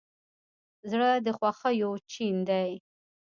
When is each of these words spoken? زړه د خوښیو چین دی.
زړه 0.91 1.09
د 1.25 1.27
خوښیو 1.37 1.91
چین 2.11 2.35
دی. 2.49 2.71